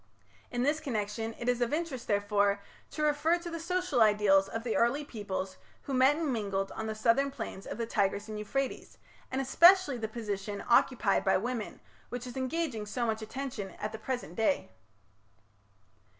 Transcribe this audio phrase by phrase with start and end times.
[0.49, 2.59] In this connection it is of interest, therefore,
[2.89, 6.87] to refer to the social ideals of the early peoples who met and mingled on
[6.87, 8.97] the southern plains of the Tigris and Euphrates,
[9.29, 13.99] and especially the position occupied by women, which is engaging so much attention at the
[13.99, 14.71] present day.